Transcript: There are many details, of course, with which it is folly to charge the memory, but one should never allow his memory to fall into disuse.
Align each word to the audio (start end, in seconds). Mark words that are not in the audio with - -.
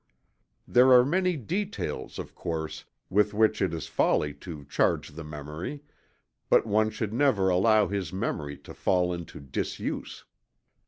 There 0.67 0.91
are 0.93 1.05
many 1.05 1.37
details, 1.37 2.17
of 2.17 2.33
course, 2.33 2.85
with 3.11 3.35
which 3.35 3.61
it 3.61 3.71
is 3.71 3.85
folly 3.85 4.33
to 4.41 4.65
charge 4.65 5.09
the 5.09 5.23
memory, 5.23 5.83
but 6.49 6.65
one 6.65 6.89
should 6.89 7.13
never 7.13 7.49
allow 7.49 7.85
his 7.87 8.11
memory 8.11 8.57
to 8.57 8.73
fall 8.73 9.13
into 9.13 9.39
disuse. 9.39 10.25